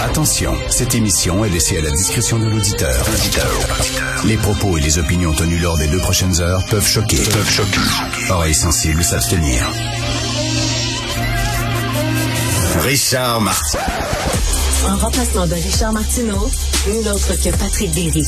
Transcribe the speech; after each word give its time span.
Attention, 0.00 0.54
cette 0.70 0.94
émission 0.94 1.44
est 1.44 1.50
laissée 1.50 1.78
à 1.78 1.82
la 1.82 1.90
discrétion 1.90 2.38
de 2.38 2.46
l'auditeur. 2.46 3.04
Les 4.24 4.36
propos 4.36 4.78
et 4.78 4.80
les 4.80 4.98
opinions 4.98 5.32
tenues 5.32 5.58
lors 5.58 5.76
des 5.76 5.86
deux 5.88 5.98
prochaines 5.98 6.40
heures 6.40 6.64
peuvent 6.66 6.86
choquer. 6.86 7.16
Peuvent 7.16 7.50
choquer. 7.50 8.30
Oreilles 8.30 8.54
sensibles 8.54 9.04
s'abstenir. 9.04 9.70
Richard 12.82 13.40
Martin. 13.40 13.78
En 14.88 14.96
remplacement 14.96 15.46
de 15.46 15.54
Richard 15.54 15.92
Martineau, 15.92 16.50
nul 16.88 17.08
autre 17.08 17.34
que 17.42 17.56
Patrick 17.56 17.90
Derry. 17.92 18.24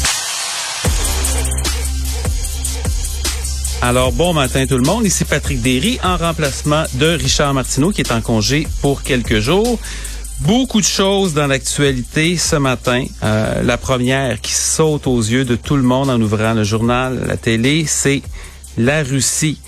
Alors, 3.80 4.12
bon 4.12 4.34
matin 4.34 4.66
tout 4.66 4.77
le 4.77 4.83
monde. 4.83 5.06
Ici 5.06 5.24
Patrick 5.24 5.62
Derry 5.62 6.01
en 6.02 6.16
remplacement 6.16 6.84
de 6.95 7.06
Richard 7.06 7.55
Martineau 7.55 7.91
qui 7.91 8.01
est 8.01 8.12
en 8.12 8.20
congé 8.20 8.66
pour 8.83 9.02
quelques 9.02 9.38
jours. 9.38 9.78
Beaucoup 10.41 10.80
de 10.80 10.87
choses 10.87 11.34
dans 11.34 11.48
l'actualité 11.48 12.37
ce 12.37 12.55
matin. 12.55 13.05
Euh, 13.24 13.62
la 13.62 13.77
première 13.77 14.41
qui 14.41 14.52
saute 14.52 15.09
aux 15.09 15.20
yeux 15.20 15.45
de 15.45 15.56
tout 15.56 15.74
le 15.74 15.83
monde 15.83 16.09
en 16.11 16.20
ouvrant 16.20 16.55
le 16.55 16.62
journal, 16.62 17.24
la 17.27 17.37
télé, 17.37 17.87
c'est 17.87 18.23
la 18.77 19.02
Russie. 19.02 19.61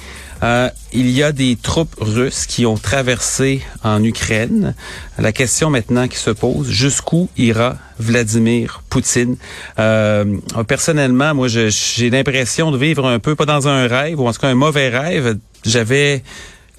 Euh, 0.45 0.71
il 0.93 1.11
y 1.11 1.25
a 1.25 1.33
des 1.33 1.57
troupes 1.57 1.97
russes 2.01 2.47
qui 2.47 2.67
ont 2.67 2.77
traversé 2.77 3.63
en 3.83 4.03
Ukraine. 4.03 4.75
La 5.19 5.33
question 5.33 5.71
maintenant 5.71 6.07
qui 6.07 6.19
se 6.19 6.31
pose, 6.31 6.71
jusqu'où 6.71 7.29
ira 7.37 7.77
Vladimir 7.99 8.83
Poutine? 8.89 9.37
Euh, 9.81 10.37
personnellement, 10.69 11.35
moi, 11.35 11.49
j'ai 11.49 12.11
l'impression 12.11 12.71
de 12.71 12.79
vivre 12.79 13.07
un 13.07 13.19
peu, 13.19 13.35
pas 13.35 13.45
dans 13.45 13.67
un 13.67 13.89
rêve, 13.89 14.21
ou 14.21 14.29
en 14.29 14.33
tout 14.33 14.41
cas 14.41 14.49
un 14.49 14.55
mauvais 14.55 14.89
rêve. 14.89 15.37
J'avais 15.67 16.23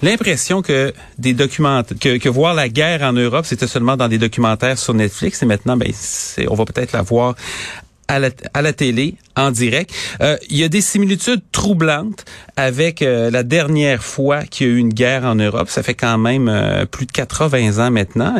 l'impression 0.02 0.62
que 0.62 0.92
des 1.18 1.32
documents 1.32 1.82
que, 1.82 2.18
que, 2.18 2.28
voir 2.28 2.54
la 2.54 2.68
guerre 2.68 3.02
en 3.02 3.12
Europe, 3.12 3.46
c'était 3.46 3.66
seulement 3.66 3.96
dans 3.96 4.08
des 4.08 4.18
documentaires 4.18 4.78
sur 4.78 4.94
Netflix 4.94 5.42
et 5.42 5.46
maintenant 5.46 5.76
ben 5.76 5.92
on 6.48 6.54
va 6.54 6.64
peut-être 6.64 6.92
la 6.92 7.02
voir 7.02 7.34
à 8.12 8.18
la, 8.18 8.30
à 8.52 8.62
la 8.62 8.72
télé, 8.72 9.16
en 9.36 9.50
direct. 9.50 9.92
Euh, 10.20 10.36
il 10.50 10.58
y 10.58 10.64
a 10.64 10.68
des 10.68 10.80
similitudes 10.80 11.40
troublantes 11.52 12.24
avec 12.56 13.00
euh, 13.00 13.30
la 13.30 13.42
dernière 13.42 14.02
fois 14.02 14.42
qu'il 14.42 14.66
y 14.66 14.70
a 14.70 14.72
eu 14.74 14.76
une 14.76 14.92
guerre 14.92 15.24
en 15.24 15.34
Europe. 15.34 15.68
Ça 15.70 15.82
fait 15.82 15.94
quand 15.94 16.18
même 16.18 16.48
euh, 16.48 16.84
plus 16.84 17.06
de 17.06 17.12
80 17.12 17.86
ans 17.86 17.90
maintenant. 17.90 18.36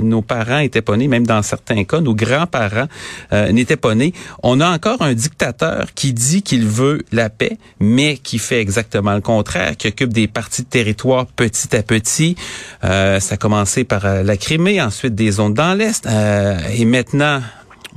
nos 0.00 0.22
parents 0.22 0.58
étaient 0.58 0.82
pas 0.82 0.96
nés, 0.96 1.08
même 1.08 1.26
dans 1.26 1.42
certains 1.42 1.84
cas, 1.84 2.00
nos 2.00 2.14
grands-parents 2.14 2.88
n'étaient 3.32 3.76
pas 3.76 3.94
nés. 3.94 4.12
On 4.42 4.60
a 4.60 4.68
encore 4.70 5.02
un 5.02 5.14
dictateur 5.14 5.88
qui 5.94 6.12
dit 6.12 6.42
qu'il 6.42 6.66
veut 6.66 7.02
la 7.12 7.28
paix, 7.28 7.58
mais 7.78 8.16
qui 8.16 8.38
fait 8.38 8.60
exactement 8.60 9.14
le 9.14 9.20
contraire, 9.20 9.76
qui 9.76 9.88
occupe 9.88 10.12
des 10.12 10.28
parties 10.28 10.62
de 10.62 10.68
territoire 10.68 11.26
petit 11.26 11.76
à 11.76 11.82
petit. 11.82 12.36
ça 12.82 13.18
a 13.18 13.36
commencé 13.36 13.84
par 13.84 14.22
la 14.22 14.36
Crimée, 14.36 14.80
ensuite 14.80 15.14
des 15.14 15.32
zones 15.32 15.54
dans 15.54 15.74
l'Est, 15.74 16.08
et 16.74 16.84
maintenant 16.84 17.40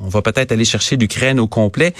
on 0.03 0.09
va 0.09 0.21
peut-être 0.21 0.51
aller 0.51 0.65
chercher 0.65 0.97
l'Ukraine 0.97 1.39
au 1.39 1.47
complet 1.47 1.93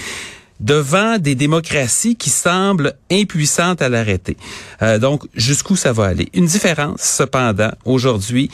devant 0.59 1.18
des 1.18 1.36
démocraties 1.36 2.16
qui 2.16 2.30
semblent 2.30 2.94
impuissantes 3.12 3.82
à 3.82 3.90
l'arrêter. 3.90 4.38
Euh, 4.82 5.00
donc, 5.00 5.23
jusqu'où 5.36 5.76
ça 5.76 5.92
va 5.92 6.06
aller? 6.06 6.30
Une 6.34 6.46
différence, 6.46 7.02
cependant, 7.02 7.72
aujourd'hui, 7.86 8.50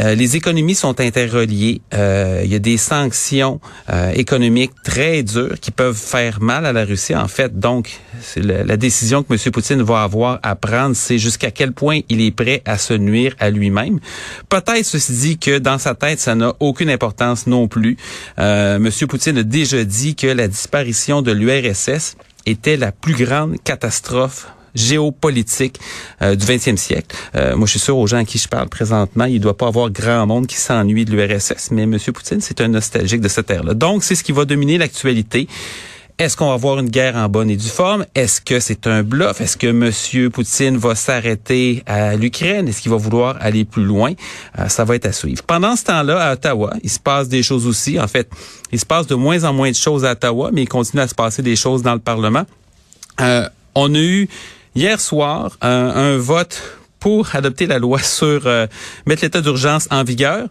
euh, 0.00 0.14
les 0.14 0.36
économies 0.36 0.74
sont 0.74 1.00
interreliées. 1.00 1.82
Euh, 1.94 2.42
il 2.44 2.50
y 2.50 2.54
a 2.54 2.58
des 2.58 2.76
sanctions 2.76 3.60
euh, 3.90 4.10
économiques 4.12 4.72
très 4.84 5.22
dures 5.22 5.58
qui 5.60 5.70
peuvent 5.70 5.96
faire 5.96 6.40
mal 6.40 6.64
à 6.66 6.72
la 6.72 6.84
Russie. 6.84 7.14
En 7.14 7.28
fait, 7.28 7.58
donc, 7.58 8.00
c'est 8.20 8.42
la, 8.42 8.76
décision 8.76 9.22
que 9.22 9.32
M. 9.34 9.52
Poutine 9.52 9.82
va 9.82 10.02
avoir 10.02 10.40
à 10.42 10.56
prendre, 10.56 10.96
c'est 10.96 11.18
jusqu'à 11.18 11.50
quel 11.50 11.72
point 11.72 12.00
il 12.08 12.20
est 12.20 12.30
prêt 12.30 12.62
à 12.64 12.78
se 12.78 12.94
nuire 12.94 13.34
à 13.38 13.50
lui-même. 13.50 14.00
Peut-être, 14.48 14.84
ceci 14.84 15.12
dit, 15.12 15.38
que 15.38 15.58
dans 15.58 15.78
sa 15.78 15.94
tête, 15.94 16.20
ça 16.20 16.34
n'a 16.34 16.54
aucune 16.60 16.90
importance 16.90 17.46
non 17.46 17.68
plus. 17.68 17.96
M. 18.38 18.88
Poutine 19.08 19.38
a 19.38 19.42
déjà 19.42 19.84
dit 19.84 20.14
que 20.16 20.26
la 20.26 20.48
disparition 20.48 21.22
de 21.22 21.32
l'URSS 21.32 22.16
était 22.46 22.76
la 22.76 22.92
plus 22.92 23.14
grande 23.14 23.56
catastrophe 23.62 24.46
géopolitique 24.74 25.80
euh, 26.22 26.34
du 26.34 26.44
20e 26.44 26.76
siècle. 26.76 27.16
Euh, 27.34 27.56
moi, 27.56 27.66
je 27.66 27.72
suis 27.72 27.80
sûr 27.80 27.96
aux 27.96 28.06
gens 28.06 28.18
à 28.18 28.24
qui 28.24 28.38
je 28.38 28.48
parle 28.48 28.68
présentement, 28.68 29.24
il 29.24 29.40
doit 29.40 29.56
pas 29.56 29.68
avoir 29.68 29.90
grand 29.90 30.26
monde 30.26 30.46
qui 30.46 30.56
s'ennuie 30.56 31.04
de 31.04 31.12
l'URSS, 31.12 31.70
mais 31.70 31.82
M. 31.82 31.98
Poutine, 31.98 32.40
c'est 32.40 32.60
un 32.60 32.68
nostalgique 32.68 33.20
de 33.20 33.28
cette 33.28 33.50
ère-là. 33.50 33.74
Donc, 33.74 34.04
c'est 34.04 34.14
ce 34.14 34.24
qui 34.24 34.32
va 34.32 34.44
dominer 34.44 34.78
l'actualité. 34.78 35.48
Est-ce 36.18 36.36
qu'on 36.36 36.48
va 36.48 36.54
avoir 36.54 36.78
une 36.78 36.90
guerre 36.90 37.16
en 37.16 37.28
bonne 37.28 37.50
et 37.50 37.56
due 37.56 37.68
forme? 37.68 38.04
Est-ce 38.14 38.40
que 38.40 38.60
c'est 38.60 38.86
un 38.86 39.02
bluff? 39.02 39.40
Est-ce 39.40 39.56
que 39.56 39.66
M. 39.66 40.30
Poutine 40.30 40.76
va 40.76 40.94
s'arrêter 40.94 41.82
à 41.86 42.14
l'Ukraine? 42.16 42.68
Est-ce 42.68 42.82
qu'il 42.82 42.90
va 42.90 42.96
vouloir 42.96 43.38
aller 43.40 43.64
plus 43.64 43.84
loin? 43.84 44.12
Euh, 44.58 44.68
ça 44.68 44.84
va 44.84 44.94
être 44.94 45.06
à 45.06 45.12
suivre. 45.12 45.42
Pendant 45.42 45.74
ce 45.74 45.84
temps-là, 45.84 46.20
à 46.20 46.32
Ottawa, 46.34 46.74
il 46.82 46.90
se 46.90 47.00
passe 47.00 47.28
des 47.28 47.42
choses 47.42 47.66
aussi. 47.66 47.98
En 47.98 48.06
fait, 48.08 48.30
il 48.70 48.78
se 48.78 48.86
passe 48.86 49.06
de 49.06 49.14
moins 49.14 49.42
en 49.44 49.52
moins 49.52 49.70
de 49.70 49.76
choses 49.76 50.04
à 50.04 50.12
Ottawa, 50.12 50.50
mais 50.52 50.62
il 50.62 50.68
continue 50.68 51.02
à 51.02 51.08
se 51.08 51.14
passer 51.14 51.42
des 51.42 51.56
choses 51.56 51.82
dans 51.82 51.94
le 51.94 52.00
Parlement. 52.00 52.44
Euh, 53.20 53.48
on 53.74 53.94
a 53.94 53.98
eu 53.98 54.28
Hier 54.74 55.00
soir, 55.00 55.56
un, 55.60 56.16
vote 56.16 56.62
pour 56.98 57.34
adopter 57.34 57.66
la 57.66 57.78
loi 57.78 57.98
sur 57.98 58.46
euh, 58.46 58.66
mettre 59.06 59.22
l'état 59.22 59.40
d'urgence 59.40 59.86
en 59.90 60.02
vigueur 60.02 60.48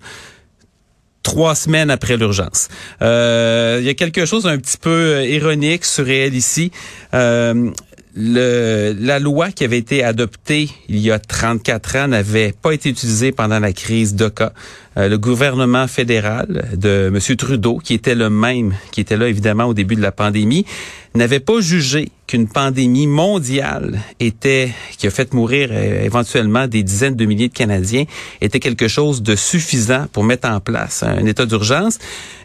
trois 1.24 1.56
semaines 1.56 1.90
après 1.90 2.18
l'urgence. 2.18 2.68
Euh, 3.02 3.78
il 3.80 3.86
y 3.86 3.90
a 3.90 3.94
quelque 3.94 4.26
chose 4.26 4.48
un 4.48 4.58
petit 4.58 4.78
peu 4.78 4.90
euh, 4.90 5.26
ironique, 5.26 5.86
surréel 5.86 6.34
ici. 6.34 6.72
Euh, 7.14 7.72
la 8.16 9.19
loi 9.19 9.51
qui 9.51 9.63
avait 9.63 9.77
été 9.77 10.03
adoptée 10.03 10.69
il 10.89 10.97
y 10.97 11.11
a 11.11 11.19
34 11.19 11.95
ans 11.97 12.07
n'avait 12.09 12.53
pas 12.53 12.73
été 12.73 12.89
utilisée 12.89 13.31
pendant 13.31 13.59
la 13.59 13.72
crise 13.72 14.16
d'Oka. 14.16 14.53
Euh, 14.97 15.07
le 15.07 15.17
gouvernement 15.17 15.88
fédéral 15.88 16.67
de 16.75 17.09
M. 17.13 17.35
Trudeau, 17.38 17.77
qui 17.77 17.94
était 17.94 18.16
le 18.16 18.29
même, 18.29 18.73
qui 18.91 18.99
était 18.99 19.16
là 19.16 19.29
évidemment 19.29 19.66
au 19.66 19.73
début 19.73 19.95
de 19.95 20.01
la 20.01 20.11
pandémie, 20.11 20.66
n'avait 21.16 21.39
pas 21.39 21.61
jugé 21.61 22.09
qu'une 22.27 22.49
pandémie 22.49 23.07
mondiale 23.07 24.01
était, 24.19 24.72
qui 24.97 25.07
a 25.07 25.09
fait 25.09 25.33
mourir 25.33 25.69
euh, 25.72 26.03
éventuellement 26.03 26.67
des 26.67 26.83
dizaines 26.83 27.16
de 27.16 27.25
milliers 27.25 27.47
de 27.47 27.53
Canadiens, 27.53 28.03
était 28.41 28.59
quelque 28.59 28.89
chose 28.89 29.22
de 29.22 29.38
suffisant 29.38 30.07
pour 30.11 30.25
mettre 30.25 30.49
en 30.49 30.59
place 30.59 31.03
un 31.03 31.25
état 31.25 31.45
d'urgence. 31.45 31.97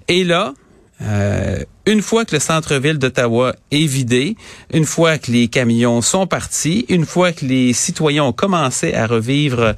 Et 0.06 0.22
là, 0.22 0.54
euh, 1.02 1.62
une 1.84 2.02
fois 2.02 2.24
que 2.24 2.34
le 2.34 2.40
centre-ville 2.40 2.98
d'Ottawa 2.98 3.54
est 3.70 3.86
vidé, 3.86 4.36
une 4.72 4.84
fois 4.84 5.18
que 5.18 5.30
les 5.30 5.48
camions 5.48 6.00
sont 6.00 6.26
partis, 6.26 6.86
une 6.88 7.04
fois 7.04 7.32
que 7.32 7.44
les 7.44 7.72
citoyens 7.72 8.24
ont 8.24 8.32
commencé 8.32 8.94
à 8.94 9.06
revivre 9.06 9.74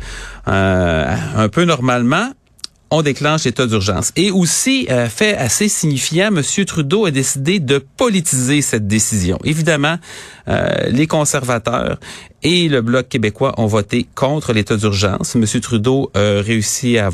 euh, 0.47 1.17
un 1.37 1.49
peu 1.49 1.65
normalement, 1.65 2.31
on 2.91 3.03
déclenche 3.03 3.45
l'état 3.45 3.67
d'urgence. 3.67 4.13
Et 4.17 4.31
aussi, 4.31 4.87
euh, 4.91 5.09
fait 5.09 5.37
assez 5.37 5.69
signifiant, 5.69 6.29
M. 6.29 6.43
Trudeau 6.65 7.07
a 7.07 7.11
décidé 7.11 7.61
de 7.61 7.79
politiser 7.79 8.63
cette 8.63 8.87
décision. 8.87 9.39
Évidemment, 9.45 9.99
euh, 10.49 10.89
les 10.89 11.07
conservateurs 11.07 11.99
et 12.43 12.69
le 12.69 12.83
Bloc 12.83 13.09
québécois 13.09 13.55
ont 13.57 13.67
voté 13.67 14.07
contre 14.15 14.53
l'état 14.53 14.77
d'urgence. 14.77 15.35
M. 15.35 15.45
Trudeau 15.61 16.11
a 16.15 16.41
réussi 16.41 16.99
à, 16.99 17.11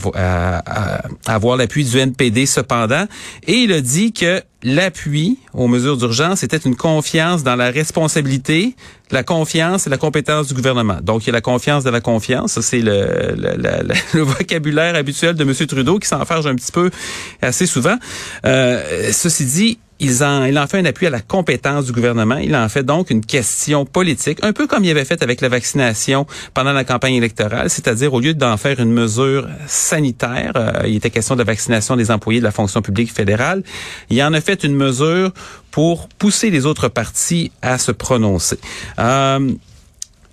avoir 1.26 1.56
l'appui 1.56 1.84
du 1.84 1.98
NPD 1.98 2.46
cependant, 2.46 3.06
et 3.46 3.54
il 3.54 3.72
a 3.72 3.80
dit 3.80 4.12
que 4.12 4.42
l'appui 4.62 5.38
aux 5.52 5.68
mesures 5.68 5.96
d'urgence 5.96 6.42
était 6.42 6.56
une 6.56 6.76
confiance 6.76 7.42
dans 7.42 7.56
la 7.56 7.70
responsabilité, 7.70 8.74
la 9.10 9.22
confiance 9.22 9.86
et 9.86 9.90
la 9.90 9.98
compétence 9.98 10.48
du 10.48 10.54
gouvernement. 10.54 10.98
Donc, 11.02 11.24
il 11.24 11.26
y 11.26 11.30
a 11.30 11.32
la 11.32 11.40
confiance 11.40 11.84
de 11.84 11.90
la 11.90 12.00
confiance. 12.00 12.60
C'est 12.60 12.80
le, 12.80 13.34
le, 14.14 14.20
vocabulaire 14.22 14.94
habituel 14.94 15.34
de 15.34 15.44
M. 15.44 15.54
Trudeau 15.66 15.98
qui 15.98 16.08
s'enfarge 16.08 16.46
un 16.46 16.54
petit 16.54 16.72
peu 16.72 16.90
assez 17.42 17.66
souvent. 17.66 17.96
Euh, 18.46 19.10
ceci 19.12 19.44
dit, 19.44 19.78
il 20.04 20.22
en, 20.22 20.44
il 20.44 20.58
en 20.58 20.66
fait 20.66 20.78
un 20.78 20.84
appui 20.84 21.06
à 21.06 21.10
la 21.10 21.20
compétence 21.20 21.86
du 21.86 21.92
gouvernement. 21.92 22.36
Il 22.36 22.54
en 22.54 22.68
fait 22.68 22.82
donc 22.82 23.10
une 23.10 23.24
question 23.24 23.86
politique, 23.86 24.38
un 24.42 24.52
peu 24.52 24.66
comme 24.66 24.84
il 24.84 24.90
avait 24.90 25.04
fait 25.04 25.22
avec 25.22 25.40
la 25.40 25.48
vaccination 25.48 26.26
pendant 26.52 26.72
la 26.72 26.84
campagne 26.84 27.14
électorale, 27.14 27.70
c'est-à-dire 27.70 28.12
au 28.12 28.20
lieu 28.20 28.34
d'en 28.34 28.56
faire 28.56 28.80
une 28.80 28.92
mesure 28.92 29.48
sanitaire, 29.66 30.52
euh, 30.56 30.82
il 30.86 30.96
était 30.96 31.10
question 31.10 31.34
de 31.34 31.40
la 31.40 31.44
vaccination 31.44 31.96
des 31.96 32.10
employés 32.10 32.40
de 32.40 32.44
la 32.44 32.50
fonction 32.50 32.82
publique 32.82 33.12
fédérale, 33.12 33.62
il 34.10 34.22
en 34.22 34.32
a 34.32 34.40
fait 34.40 34.62
une 34.64 34.74
mesure 34.74 35.32
pour 35.70 36.08
pousser 36.08 36.50
les 36.50 36.66
autres 36.66 36.88
partis 36.88 37.50
à 37.62 37.78
se 37.78 37.90
prononcer. 37.90 38.58
Euh, 38.98 39.50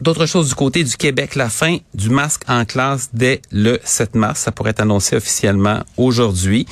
D'autres 0.01 0.25
choses 0.25 0.50
du 0.50 0.56
côté 0.56 0.83
du 0.83 0.98
Québec, 0.98 1.36
la 1.36 1.48
fin 1.48 1.77
du 1.94 2.09
masque 2.09 2.42
en 2.48 2.65
classe 2.65 3.09
dès 3.13 3.39
le 3.51 3.80
7 3.83 4.15
mars. 4.15 4.39
Ça 4.39 4.51
pourrait 4.51 4.71
être 4.71 4.81
annoncé 4.81 5.15
officiellement 5.15 5.81
aujourd'hui. 5.95 6.65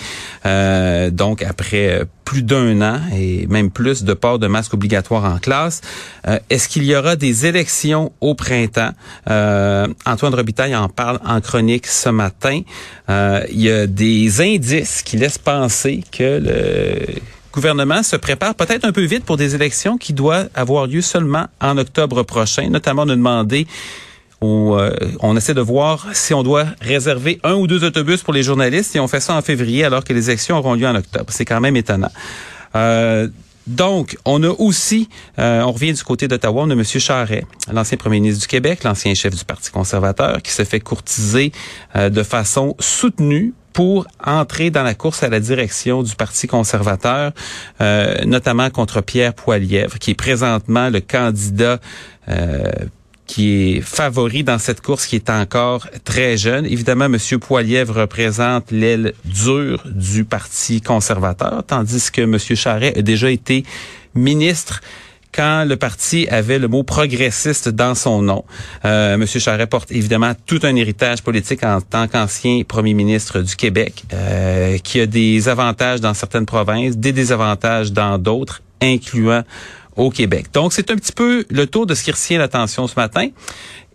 Euh, 0.47 1.11
donc, 1.11 1.43
après 1.43 2.07
plus 2.25 2.41
d'un 2.41 2.81
an 2.81 2.99
et 3.15 3.45
même 3.45 3.69
plus 3.69 4.03
de 4.03 4.13
port 4.15 4.39
de 4.39 4.47
masque 4.47 4.73
obligatoire 4.73 5.25
en 5.25 5.37
classe. 5.37 5.81
Euh, 6.27 6.39
est-ce 6.49 6.67
qu'il 6.67 6.83
y 6.85 6.95
aura 6.95 7.15
des 7.15 7.45
élections 7.45 8.11
au 8.19 8.33
printemps? 8.33 8.91
Euh, 9.29 9.87
Antoine 10.07 10.33
Robitaille 10.33 10.75
en 10.75 10.89
parle 10.89 11.19
en 11.23 11.39
chronique 11.39 11.85
ce 11.85 12.09
matin. 12.09 12.61
il 13.07 13.61
y 13.61 13.69
a 13.69 13.85
des 13.85 14.41
indices 14.41 15.03
qui 15.03 15.17
laissent 15.17 15.37
penser 15.37 16.03
que 16.11 16.39
le 16.41 17.19
gouvernement 17.51 18.03
se 18.03 18.15
prépare 18.15 18.55
peut-être 18.55 18.85
un 18.85 18.91
peu 18.91 19.03
vite 19.03 19.25
pour 19.25 19.37
des 19.37 19.55
élections 19.55 19.97
qui 19.97 20.13
doivent 20.13 20.49
avoir 20.55 20.87
lieu 20.87 21.01
seulement 21.01 21.47
en 21.61 21.77
octobre 21.77 22.23
prochain. 22.23 22.69
Notamment, 22.69 23.03
on 23.07 23.43
où 24.41 24.75
euh, 24.75 24.91
on 25.19 25.35
essaie 25.35 25.53
de 25.53 25.61
voir 25.61 26.07
si 26.13 26.33
on 26.33 26.43
doit 26.43 26.65
réserver 26.81 27.39
un 27.43 27.55
ou 27.55 27.67
deux 27.67 27.83
autobus 27.83 28.21
pour 28.21 28.33
les 28.33 28.43
journalistes 28.43 28.95
et 28.95 28.99
on 28.99 29.07
fait 29.07 29.19
ça 29.19 29.35
en 29.35 29.41
février 29.41 29.83
alors 29.83 30.03
que 30.03 30.13
les 30.13 30.29
élections 30.29 30.57
auront 30.57 30.75
lieu 30.75 30.87
en 30.87 30.95
octobre. 30.95 31.25
C'est 31.29 31.45
quand 31.45 31.59
même 31.59 31.75
étonnant. 31.75 32.11
Euh, 32.75 33.27
donc, 33.67 34.17
on 34.25 34.41
a 34.43 34.49
aussi, 34.49 35.09
euh, 35.37 35.61
on 35.61 35.73
revient 35.73 35.93
du 35.93 36.03
côté 36.03 36.27
d'Ottawa, 36.27 36.63
on 36.63 36.69
a 36.69 36.73
M. 36.73 36.83
Charret, 36.83 37.43
l'ancien 37.71 37.97
premier 37.97 38.19
ministre 38.19 38.41
du 38.41 38.47
Québec, 38.47 38.83
l'ancien 38.83 39.13
chef 39.13 39.35
du 39.35 39.43
Parti 39.43 39.69
conservateur, 39.71 40.41
qui 40.41 40.51
se 40.51 40.63
fait 40.63 40.79
courtiser 40.79 41.51
de 41.95 42.23
façon 42.23 42.75
soutenue 42.79 43.53
pour 43.73 44.07
entrer 44.23 44.69
dans 44.69 44.83
la 44.83 44.93
course 44.93 45.23
à 45.23 45.29
la 45.29 45.39
direction 45.39 46.03
du 46.03 46.15
Parti 46.15 46.47
conservateur, 46.47 47.31
euh, 47.81 48.23
notamment 48.25 48.69
contre 48.69 49.01
Pierre 49.01 49.33
Poilièvre, 49.33 49.99
qui 49.99 50.11
est 50.11 50.15
présentement 50.15 50.89
le 50.89 51.01
candidat 51.01 51.79
euh, 52.29 52.71
qui 53.29 53.75
est 53.75 53.81
favori 53.81 54.43
dans 54.43 54.57
cette 54.57 54.81
course, 54.81 55.05
qui 55.05 55.15
est 55.15 55.29
encore 55.29 55.87
très 56.03 56.35
jeune. 56.35 56.65
Évidemment, 56.65 57.05
M. 57.05 57.17
Poilièvre 57.39 58.01
représente 58.01 58.71
l'aile 58.71 59.13
dure 59.23 59.83
du 59.85 60.25
Parti 60.25 60.81
conservateur, 60.81 61.63
tandis 61.65 62.09
que 62.11 62.21
M. 62.21 62.39
Charret 62.39 62.97
a 62.97 63.01
déjà 63.03 63.29
été 63.29 63.65
ministre 64.15 64.81
quand 65.31 65.65
le 65.65 65.77
parti 65.77 66.27
avait 66.29 66.59
le 66.59 66.67
mot 66.67 66.83
progressiste 66.83 67.69
dans 67.69 67.95
son 67.95 68.21
nom. 68.21 68.43
Euh, 68.85 69.17
Monsieur 69.17 69.39
Charret 69.39 69.67
porte 69.67 69.91
évidemment 69.91 70.33
tout 70.45 70.59
un 70.63 70.75
héritage 70.75 71.21
politique 71.21 71.63
en 71.63 71.81
tant 71.81 72.07
qu'ancien 72.07 72.63
premier 72.67 72.93
ministre 72.93 73.41
du 73.41 73.55
Québec, 73.55 74.03
euh, 74.13 74.77
qui 74.79 74.99
a 74.99 75.05
des 75.05 75.49
avantages 75.49 76.01
dans 76.01 76.13
certaines 76.13 76.45
provinces, 76.45 76.97
des 76.97 77.13
désavantages 77.13 77.91
dans 77.91 78.17
d'autres, 78.17 78.61
incluant 78.81 79.43
au 79.95 80.09
Québec. 80.09 80.47
Donc, 80.53 80.73
c'est 80.73 80.89
un 80.91 80.95
petit 80.95 81.11
peu 81.11 81.45
le 81.49 81.67
tour 81.67 81.85
de 81.85 81.93
ce 81.93 82.03
qui 82.03 82.11
retient 82.11 82.39
l'attention 82.39 82.87
ce 82.87 82.95
matin. 82.95 83.27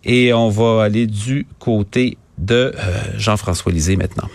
Et 0.03 0.33
on 0.33 0.49
va 0.49 0.83
aller 0.83 1.07
du 1.07 1.47
côté 1.57 2.17
de 2.37 2.73
euh, 2.77 3.01
Jean-François 3.17 3.71
Lisée 3.71 3.95
maintenant. 3.95 4.29